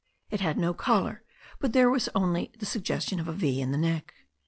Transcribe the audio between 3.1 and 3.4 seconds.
of a